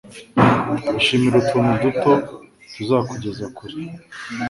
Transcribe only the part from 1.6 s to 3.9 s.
duto. Tuzakugeza kure